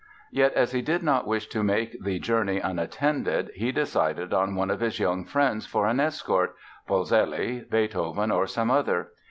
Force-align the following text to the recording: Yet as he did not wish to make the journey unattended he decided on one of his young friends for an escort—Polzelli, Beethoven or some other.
Yet 0.31 0.53
as 0.55 0.71
he 0.71 0.81
did 0.81 1.03
not 1.03 1.27
wish 1.27 1.45
to 1.49 1.61
make 1.61 2.03
the 2.03 2.17
journey 2.17 2.57
unattended 2.57 3.51
he 3.53 3.71
decided 3.71 4.33
on 4.33 4.55
one 4.55 4.71
of 4.71 4.79
his 4.79 4.99
young 4.99 5.25
friends 5.25 5.67
for 5.67 5.85
an 5.85 5.99
escort—Polzelli, 5.99 7.69
Beethoven 7.69 8.31
or 8.31 8.47
some 8.47 8.71
other. 8.71 9.09